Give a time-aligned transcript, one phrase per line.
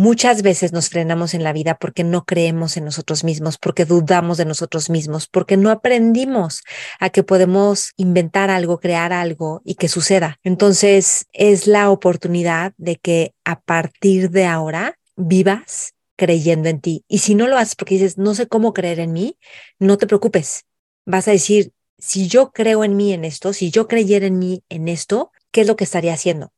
[0.00, 4.38] Muchas veces nos frenamos en la vida porque no creemos en nosotros mismos, porque dudamos
[4.38, 6.62] de nosotros mismos, porque no aprendimos
[7.00, 10.38] a que podemos inventar algo, crear algo y que suceda.
[10.42, 17.04] Entonces es la oportunidad de que a partir de ahora vivas creyendo en ti.
[17.06, 19.36] Y si no lo haces porque dices, no sé cómo creer en mí,
[19.78, 20.64] no te preocupes.
[21.04, 24.64] Vas a decir, si yo creo en mí en esto, si yo creyera en mí
[24.70, 26.54] en esto, ¿qué es lo que estaría haciendo?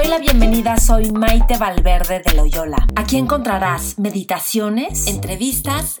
[0.00, 2.86] Doy la bienvenida, soy Maite Valverde de Loyola.
[2.96, 6.00] Aquí encontrarás meditaciones, entrevistas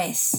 [0.00, 0.36] es.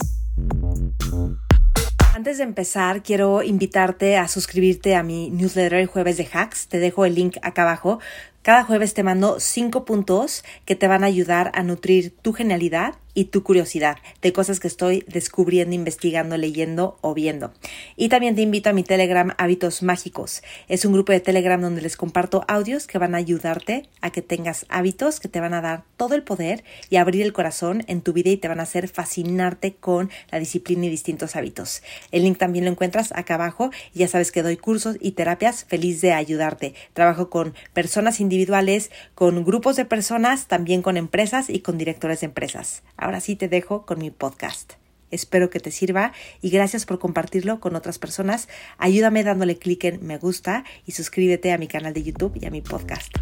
[2.14, 6.68] Antes de empezar, quiero invitarte a suscribirte a mi newsletter el jueves de hacks.
[6.68, 8.00] Te dejo el link acá abajo.
[8.42, 12.96] Cada jueves te mando cinco puntos que te van a ayudar a nutrir tu genialidad
[13.16, 17.52] y tu curiosidad de cosas que estoy descubriendo, investigando, leyendo o viendo.
[17.96, 20.44] Y también te invito a mi Telegram Hábitos Mágicos.
[20.68, 24.22] Es un grupo de Telegram donde les comparto audios que van a ayudarte a que
[24.22, 28.02] tengas hábitos que te van a dar todo el poder y abrir el corazón en
[28.02, 31.82] tu vida y te van a hacer fascinarte con la disciplina y distintos hábitos.
[32.12, 35.64] El link también lo encuentras acá abajo y ya sabes que doy cursos y terapias
[35.64, 36.74] feliz de ayudarte.
[36.94, 42.28] Trabajo con personas individuales, con grupos de personas, también con empresas y con directores de
[42.28, 42.84] empresas.
[43.06, 44.74] Ahora sí te dejo con mi podcast.
[45.12, 46.12] Espero que te sirva
[46.42, 48.50] y gracias por compartirlo con otras personas.
[48.80, 52.50] Ayúdame dándole clic en me gusta y suscríbete a mi canal de YouTube y a
[52.50, 53.14] mi podcast.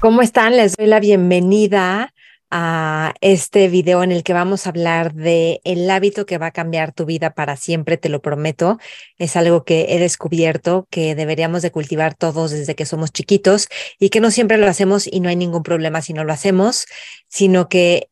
[0.00, 0.56] ¿Cómo están?
[0.56, 2.12] Les doy la bienvenida
[2.50, 6.50] a este video en el que vamos a hablar de el hábito que va a
[6.50, 8.80] cambiar tu vida para siempre, te lo prometo.
[9.16, 13.68] Es algo que he descubierto que deberíamos de cultivar todos desde que somos chiquitos
[14.00, 16.86] y que no siempre lo hacemos y no hay ningún problema si no lo hacemos,
[17.28, 18.08] sino que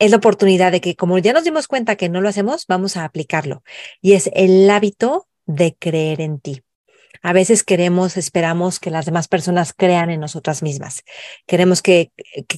[0.00, 2.96] es la oportunidad de que como ya nos dimos cuenta que no lo hacemos, vamos
[2.96, 3.62] a aplicarlo.
[4.00, 6.62] Y es el hábito de creer en ti.
[7.22, 11.04] A veces queremos, esperamos que las demás personas crean en nosotras mismas.
[11.46, 12.12] Queremos que,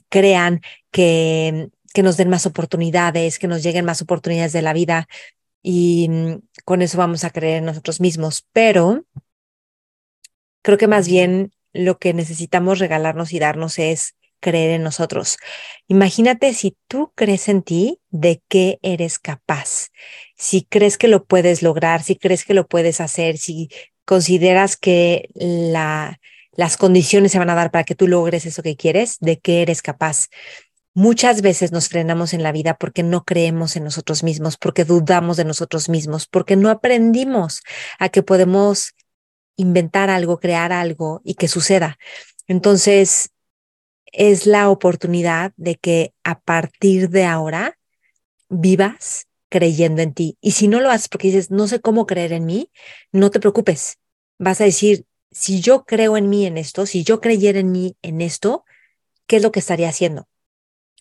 [0.08, 0.60] crean,
[0.92, 5.08] que, que nos den más oportunidades, que nos lleguen más oportunidades de la vida
[5.62, 8.47] y mm, con eso vamos a creer en nosotros mismos.
[8.52, 9.04] Pero
[10.62, 15.38] creo que más bien lo que necesitamos regalarnos y darnos es creer en nosotros.
[15.88, 19.88] Imagínate si tú crees en ti, de qué eres capaz.
[20.36, 23.70] Si crees que lo puedes lograr, si crees que lo puedes hacer, si
[24.04, 26.20] consideras que la,
[26.52, 29.62] las condiciones se van a dar para que tú logres eso que quieres, de qué
[29.62, 30.28] eres capaz.
[30.94, 35.38] Muchas veces nos frenamos en la vida porque no creemos en nosotros mismos, porque dudamos
[35.38, 37.62] de nosotros mismos, porque no aprendimos
[37.98, 38.92] a que podemos
[39.56, 41.98] inventar algo, crear algo y que suceda.
[42.47, 43.31] Entonces,
[44.12, 47.78] es la oportunidad de que a partir de ahora
[48.48, 50.38] vivas creyendo en ti.
[50.40, 52.70] Y si no lo haces porque dices, no sé cómo creer en mí,
[53.12, 53.98] no te preocupes.
[54.38, 57.96] Vas a decir, si yo creo en mí en esto, si yo creyera en mí
[58.02, 58.64] en esto,
[59.26, 60.28] ¿qué es lo que estaría haciendo?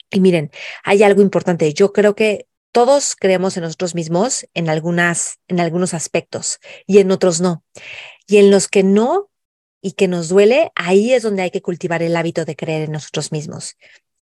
[0.10, 0.52] Y miren,
[0.84, 1.74] hay algo importante.
[1.74, 7.12] Yo creo que todos creemos en nosotros mismos en algunas, en algunos aspectos y en
[7.12, 7.64] otros no.
[8.28, 9.31] Y en los que no
[9.82, 12.92] y que nos duele, ahí es donde hay que cultivar el hábito de creer en
[12.92, 13.78] nosotros mismos.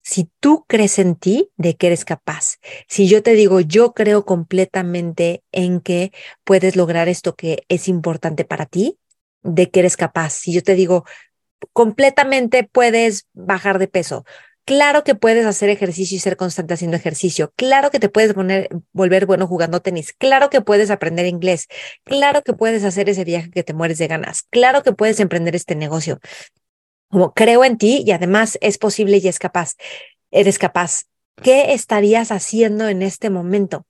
[0.04, 2.58] Si tú crees en ti, de que eres capaz.
[2.88, 6.12] Si yo te digo, yo creo completamente en que
[6.44, 9.00] puedes lograr esto que es importante para ti,
[9.42, 10.34] de que eres capaz.
[10.34, 11.06] Si yo te digo,
[11.74, 14.26] completamente puedes bajar de peso,
[14.66, 17.54] Claro que puedes hacer ejercicio y ser constante haciendo ejercicio.
[17.56, 20.14] Claro que te puedes poner, volver bueno jugando tenis.
[20.14, 21.68] Claro que puedes aprender inglés.
[22.04, 24.44] Claro que puedes hacer ese viaje que te mueres de ganas.
[24.50, 26.20] Claro que puedes emprender este negocio.
[27.10, 29.76] Como creo en ti y además es posible y es capaz.
[30.32, 31.04] Eres capaz.
[31.44, 33.86] ¿Qué estarías haciendo en este momento?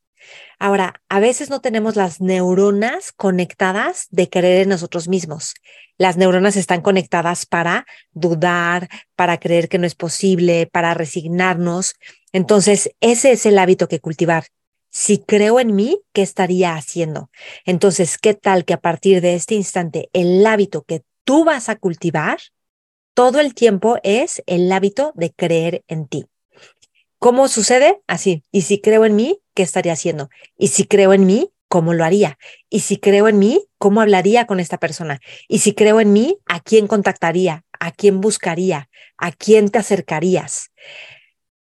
[0.60, 5.56] Ahora, a veces no tenemos las neuronas conectadas de creer en nosotros mismos.
[5.98, 11.95] Las neuronas están conectadas para dudar, para creer que no es posible, para resignarnos.
[12.31, 14.45] Entonces, ese es el hábito que cultivar.
[14.89, 17.30] Si creo en mí, ¿qué estaría haciendo?
[17.66, 21.75] Entonces, ¿qué tal que a partir de este instante el hábito que tú vas a
[21.75, 22.39] cultivar
[23.13, 26.27] todo el tiempo es el hábito de creer en ti?
[27.19, 28.01] ¿Cómo sucede?
[28.07, 28.44] Así.
[28.51, 30.30] Y si creo en mí, ¿qué estaría haciendo?
[30.57, 32.38] Y si creo en mí, ¿cómo lo haría?
[32.69, 35.19] Y si creo en mí, ¿cómo hablaría con esta persona?
[35.48, 37.66] Y si creo en mí, ¿a quién contactaría?
[37.80, 38.90] ¿A quién buscaría?
[39.18, 40.69] ¿A quién te acercarías?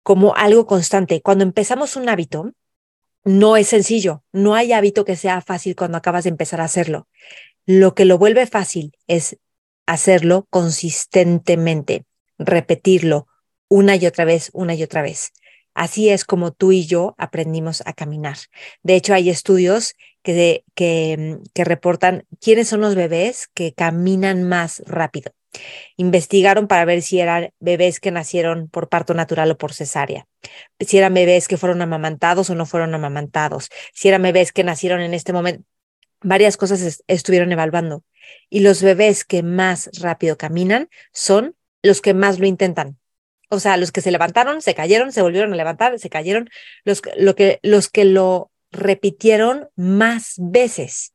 [0.08, 1.20] como algo constante.
[1.20, 2.54] Cuando empezamos un hábito,
[3.24, 7.08] no es sencillo, no hay hábito que sea fácil cuando acabas de empezar a hacerlo.
[7.66, 9.36] Lo que lo vuelve fácil es
[9.84, 12.06] hacerlo consistentemente,
[12.38, 13.26] repetirlo
[13.68, 15.32] una y otra vez, una y otra vez.
[15.78, 18.36] Así es como tú y yo aprendimos a caminar.
[18.82, 19.94] De hecho, hay estudios
[20.24, 25.30] que, que, que reportan quiénes son los bebés que caminan más rápido.
[25.96, 30.26] Investigaron para ver si eran bebés que nacieron por parto natural o por cesárea,
[30.80, 35.00] si eran bebés que fueron amamantados o no fueron amamantados, si eran bebés que nacieron
[35.00, 35.64] en este momento
[36.20, 38.02] varias cosas estuvieron evaluando
[38.50, 42.98] y los bebés que más rápido caminan son los que más lo intentan.
[43.48, 46.48] O sea, los que se levantaron, se cayeron, se volvieron a levantar, se cayeron,
[46.84, 51.14] los, lo que, los que lo repitieron más veces.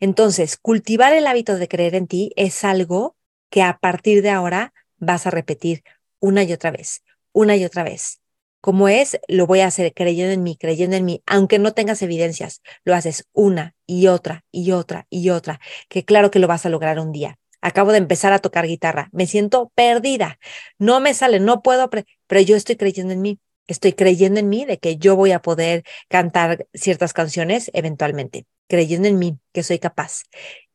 [0.00, 3.16] Entonces, cultivar el hábito de creer en ti es algo
[3.50, 5.82] que a partir de ahora vas a repetir
[6.18, 7.02] una y otra vez,
[7.32, 8.20] una y otra vez
[8.66, 12.02] como es, lo voy a hacer creyendo en mí, creyendo en mí, aunque no tengas
[12.02, 16.66] evidencias, lo haces una y otra y otra y otra, que claro que lo vas
[16.66, 17.38] a lograr un día.
[17.60, 20.38] Acabo de empezar a tocar guitarra, me siento perdida,
[20.78, 24.64] no me sale, no puedo, pero yo estoy creyendo en mí, estoy creyendo en mí
[24.64, 29.78] de que yo voy a poder cantar ciertas canciones eventualmente, creyendo en mí, que soy
[29.78, 30.22] capaz.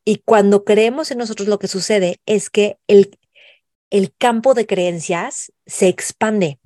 [0.04, 3.18] Y cuando creemos en nosotros, lo que sucede es que el,
[3.92, 6.60] el campo de creencias se expande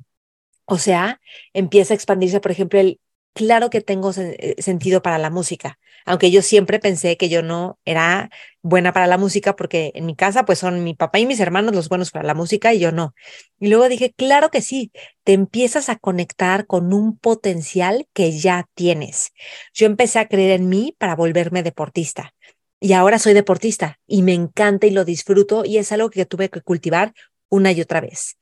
[0.66, 1.22] o sea,
[1.54, 3.00] empieza a expandirse, por ejemplo, el
[3.36, 7.78] claro que tengo eh, sentido para la música, aunque yo siempre pensé que yo no
[7.84, 8.30] era
[8.62, 11.76] buena para la música porque en mi casa pues son mi papá y mis hermanos
[11.76, 13.14] los buenos para la música y yo no.
[13.60, 14.92] Y luego dije, claro que sí,
[15.24, 19.34] te empiezas a conectar con un potencial que ya tienes.
[19.74, 22.34] Yo empecé a creer en mí para volverme deportista.
[22.80, 26.50] Y ahora soy deportista y me encanta y lo disfruto y es algo que tuve
[26.50, 27.14] que cultivar
[27.50, 28.38] una y otra vez.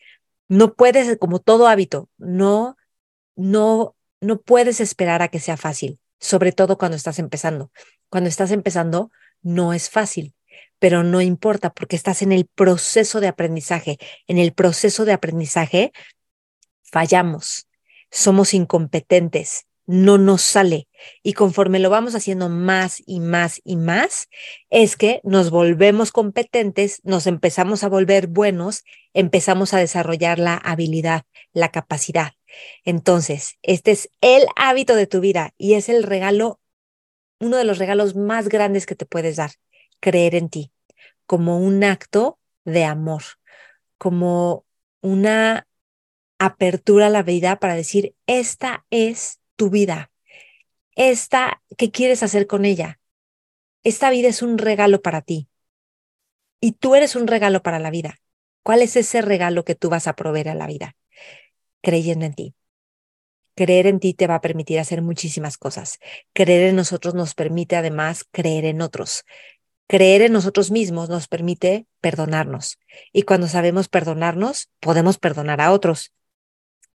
[0.49, 2.75] No puedes, como todo hábito, no,
[3.35, 7.71] no, no puedes esperar a que sea fácil, sobre todo cuando estás empezando.
[8.09, 9.11] Cuando estás empezando,
[9.41, 10.33] no es fácil,
[10.79, 13.97] pero no importa porque estás en el proceso de aprendizaje.
[14.27, 15.91] En el proceso de aprendizaje
[16.81, 17.67] fallamos,
[18.11, 20.87] somos incompetentes, no nos sale.
[21.23, 24.29] Y conforme lo vamos haciendo más y más y más,
[24.69, 28.83] es que nos volvemos competentes, nos empezamos a volver buenos,
[29.13, 32.33] empezamos a desarrollar la habilidad, la capacidad.
[32.85, 36.59] Entonces, este es el hábito de tu vida y es el regalo,
[37.39, 39.51] uno de los regalos más grandes que te puedes dar,
[39.99, 40.71] creer en ti,
[41.25, 43.23] como un acto de amor,
[43.97, 44.65] como
[45.01, 45.67] una
[46.39, 50.11] apertura a la vida para decir, esta es tu vida.
[50.95, 52.99] Esta, ¿qué quieres hacer con ella?
[53.83, 55.49] Esta vida es un regalo para ti.
[56.59, 58.19] Y tú eres un regalo para la vida.
[58.63, 60.95] ¿Cuál es ese regalo que tú vas a proveer a la vida?
[61.83, 62.55] Creyendo en ti.
[63.55, 65.99] Creer en ti te va a permitir hacer muchísimas cosas.
[66.33, 69.25] Creer en nosotros nos permite además creer en otros.
[69.85, 72.79] Creer en nosotros mismos nos permite perdonarnos.
[73.11, 76.11] Y cuando sabemos perdonarnos, podemos perdonar a otros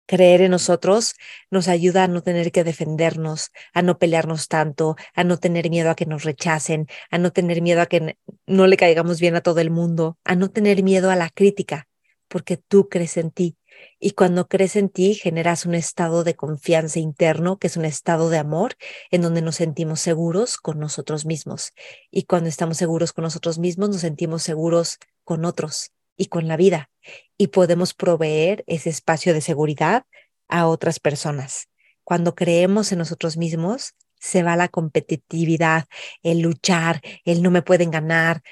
[0.07, 1.15] creer en nosotros
[1.51, 5.91] nos ayuda a no tener que defendernos, a no pelearnos tanto, a no tener miedo
[5.91, 8.17] a que nos rechacen, a no tener miedo a que
[8.47, 11.89] no le caigamos bien a todo el mundo, a no tener miedo a la crítica,
[12.29, 13.57] porque tú crees en ti.
[13.99, 18.31] Y cuando crees en ti, generas un estado de confianza interno, que es un estado
[18.31, 18.77] de amor,
[19.11, 21.73] en donde nos sentimos seguros con nosotros mismos.
[22.11, 26.57] Y cuando estamos seguros con nosotros mismos, nos sentimos seguros con otros y con la
[26.57, 26.91] vida
[27.39, 30.05] y podemos proveer ese espacio de seguridad
[30.49, 31.69] a otras personas.
[32.05, 35.87] Cuando creemos en nosotros mismos, se va la competitividad,
[36.23, 38.43] el luchar, el no me pueden ganar,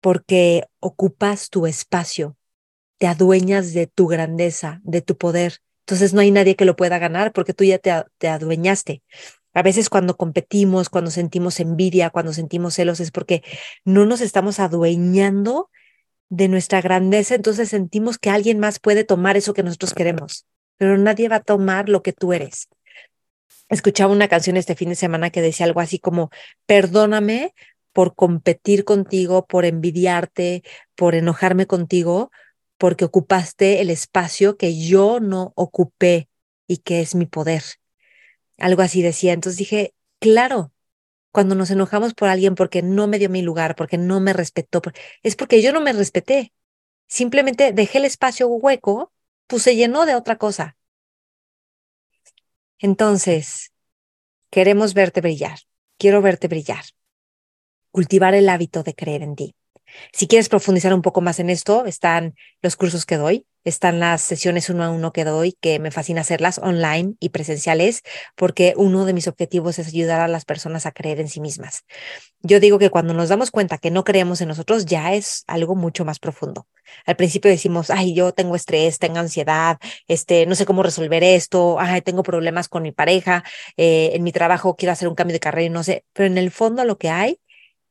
[0.00, 2.36] porque ocupas tu espacio,
[2.98, 5.58] te adueñas de tu grandeza, de tu poder.
[5.80, 9.02] Entonces no hay nadie que lo pueda ganar porque tú ya te, te adueñaste.
[9.52, 13.42] A veces cuando competimos, cuando sentimos envidia, cuando sentimos celos, es porque
[13.84, 15.70] no nos estamos adueñando
[16.28, 20.46] de nuestra grandeza, entonces sentimos que alguien más puede tomar eso que nosotros queremos,
[20.76, 22.68] pero nadie va a tomar lo que tú eres.
[23.68, 26.30] Escuchaba una canción este fin de semana que decía algo así como,
[26.66, 27.54] perdóname
[27.92, 30.64] por competir contigo, por envidiarte,
[30.96, 32.32] por enojarme contigo,
[32.78, 36.28] porque ocupaste el espacio que yo no ocupé
[36.66, 37.62] y que es mi poder.
[38.58, 39.32] Algo así decía.
[39.32, 40.72] Entonces dije, claro,
[41.32, 44.82] cuando nos enojamos por alguien porque no me dio mi lugar, porque no me respetó,
[45.22, 46.52] es porque yo no me respeté.
[47.08, 49.12] Simplemente dejé el espacio hueco,
[49.46, 50.76] pues se llenó de otra cosa.
[52.78, 53.72] Entonces,
[54.50, 55.58] queremos verte brillar.
[55.98, 56.84] Quiero verte brillar.
[57.90, 59.54] Cultivar el hábito de creer en ti.
[60.12, 64.20] Si quieres profundizar un poco más en esto, están los cursos que doy, están las
[64.20, 68.02] sesiones uno a uno que doy, que me fascina hacerlas online y presenciales,
[68.36, 71.84] porque uno de mis objetivos es ayudar a las personas a creer en sí mismas.
[72.40, 75.74] Yo digo que cuando nos damos cuenta que no creemos en nosotros, ya es algo
[75.74, 76.66] mucho más profundo.
[77.06, 81.80] Al principio decimos, ay, yo tengo estrés, tengo ansiedad, este, no sé cómo resolver esto,
[81.80, 83.44] ay, tengo problemas con mi pareja,
[83.78, 86.36] eh, en mi trabajo quiero hacer un cambio de carrera y no sé, pero en
[86.36, 87.40] el fondo lo que hay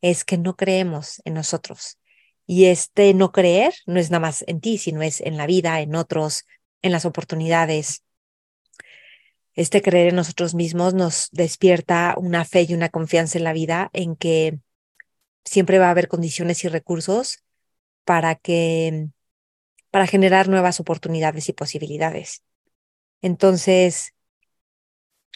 [0.04, 1.98] es que no creemos en nosotros.
[2.46, 5.80] Y este no creer no es nada más en ti, sino es en la vida,
[5.80, 6.46] en otros,
[6.82, 8.04] en las oportunidades.
[9.56, 13.90] Este creer en nosotros mismos nos despierta una fe y una confianza en la vida
[13.94, 14.60] en que
[15.46, 17.42] siempre va a haber condiciones y recursos
[18.04, 19.08] para que
[19.90, 22.44] para generar nuevas oportunidades y posibilidades.
[23.22, 24.14] Entonces,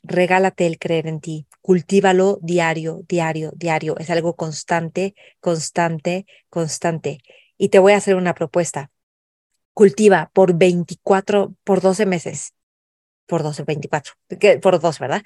[0.04, 3.98] regálate el creer en ti, cultívalo diario, diario, diario.
[3.98, 7.20] Es algo constante, constante, constante.
[7.58, 8.92] Y te voy a hacer una propuesta.
[9.74, 12.54] Cultiva por 24, por 12 meses,
[13.28, 14.14] por 12, 24,
[14.62, 15.22] por dos, ¿verdad?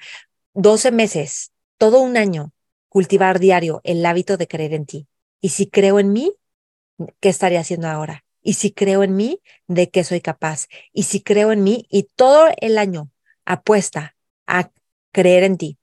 [0.54, 2.52] 12 meses, todo un año,
[2.88, 5.06] cultivar diario el hábito de creer en ti.
[5.40, 6.34] Y si creo en mí,
[7.20, 8.24] ¿qué estaría haciendo ahora?
[8.42, 10.66] Y si creo en mí, ¿de qué soy capaz?
[10.92, 13.10] Y si creo en mí y todo el año
[13.44, 14.14] apuesta
[14.46, 14.70] a
[15.12, 15.78] creer en ti.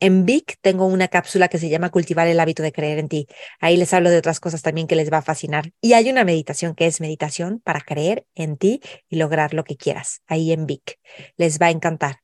[0.00, 3.28] En Vic tengo una cápsula que se llama Cultivar el hábito de creer en ti.
[3.60, 5.72] Ahí les hablo de otras cosas también que les va a fascinar.
[5.80, 9.76] Y hay una meditación que es meditación para creer en ti y lograr lo que
[9.76, 10.22] quieras.
[10.26, 10.98] Ahí en Vic.
[11.36, 12.16] Les va a encantar.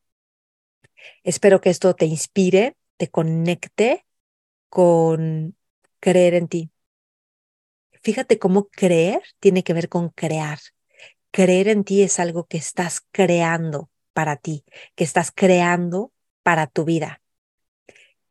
[1.22, 4.04] Espero que esto te inspire, te conecte
[4.68, 5.56] con
[6.00, 6.70] creer en ti.
[8.02, 10.58] Fíjate cómo creer tiene que ver con crear.
[11.30, 14.64] Creer en ti es algo que estás creando para ti,
[14.96, 16.10] que estás creando
[16.42, 17.22] para tu vida.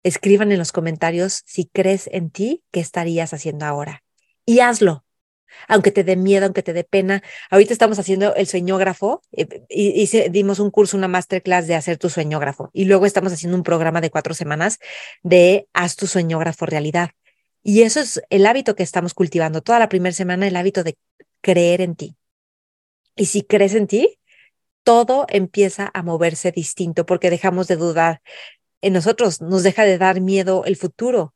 [0.03, 4.03] Escriban en los comentarios si crees en ti, qué estarías haciendo ahora.
[4.45, 5.05] Y hazlo,
[5.69, 7.23] aunque te dé miedo, aunque te dé pena.
[7.49, 12.09] Ahorita estamos haciendo el sueñógrafo eh, y, dimos un curso, una masterclass de hacer tu
[12.09, 12.69] sueñógrafo.
[12.73, 14.79] Y luego estamos haciendo un programa de cuatro semanas
[15.23, 17.11] de haz tu sueñógrafo realidad.
[17.63, 20.97] Y eso es el hábito que estamos cultivando toda la primera semana, el hábito de
[21.39, 22.17] creer en ti.
[23.15, 24.19] Y si crees en ti,
[24.87, 28.21] todo empieza a moverse distinto porque dejamos de dudar
[28.79, 31.33] en nosotros, nos deja de dar miedo el futuro.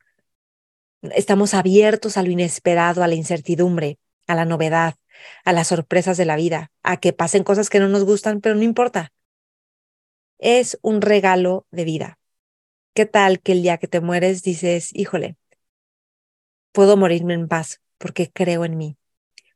[1.02, 4.96] Estamos abiertos a lo inesperado, a la incertidumbre, a la novedad,
[5.44, 8.56] a las sorpresas de la vida, a que pasen cosas que no nos gustan, pero
[8.56, 9.12] no importa.
[10.38, 12.20] Es un regalo de vida.
[12.94, 15.36] ¿Qué tal que el día que te mueres dices, híjole,
[16.72, 18.98] puedo morirme en paz porque creo en mí,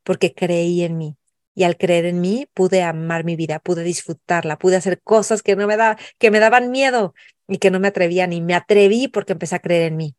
[0.03, 1.17] porque creí en mí,
[1.55, 5.55] y al creer en mí pude amar mi vida, pude disfrutarla, pude hacer cosas que
[5.55, 7.15] no me da, que me daban miedo
[7.47, 10.15] y que no me atrevían y me atreví porque empecé a creer en mí.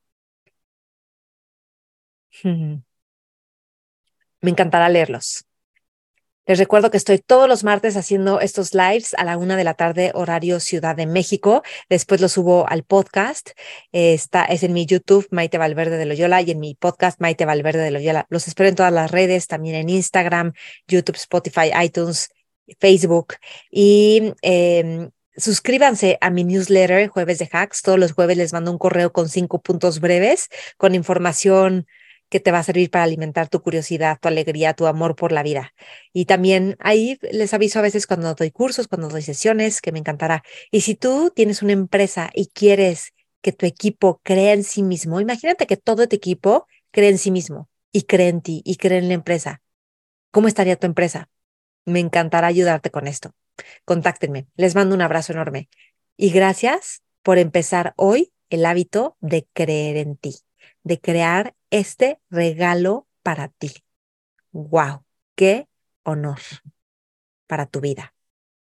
[4.41, 5.46] Me encantará leerlos.
[6.47, 9.75] Les recuerdo que estoy todos los martes haciendo estos lives a la una de la
[9.75, 11.65] tarde, horario Ciudad de México.
[11.89, 13.51] Después lo subo al podcast.
[13.91, 17.83] Está, es en mi YouTube, Maite Valverde de Loyola, y en mi podcast, Maite Valverde
[17.83, 18.27] de Loyola.
[18.29, 20.53] Los espero en todas las redes, también en Instagram,
[20.87, 22.29] YouTube, Spotify, iTunes,
[22.79, 23.35] Facebook.
[23.69, 27.83] Y eh, suscríbanse a mi newsletter, Jueves de Hacks.
[27.83, 31.89] Todos los jueves les mando un correo con cinco puntos breves, con información
[32.29, 35.43] que te va a servir para alimentar tu curiosidad, tu alegría, tu amor por la
[35.43, 35.73] vida.
[36.13, 39.99] Y también ahí les aviso a veces cuando doy cursos, cuando doy sesiones, que me
[39.99, 40.43] encantará.
[40.71, 45.21] Y si tú tienes una empresa y quieres que tu equipo crea en sí mismo,
[45.21, 48.99] imagínate que todo tu equipo cree en sí mismo y cree en ti y cree
[48.99, 49.63] en la empresa.
[50.31, 51.29] ¿Cómo estaría tu empresa?
[51.85, 53.35] Me encantará ayudarte con esto.
[53.85, 54.49] Contáctenme.
[54.57, 55.69] Les mando un abrazo enorme.
[56.17, 60.37] Y gracias por empezar hoy el hábito de creer en ti,
[60.83, 63.73] de crear este regalo para ti.
[64.53, 65.05] ¡Wow!
[65.37, 65.69] ¡Qué
[66.05, 66.41] honor
[67.47, 68.16] para tu vida!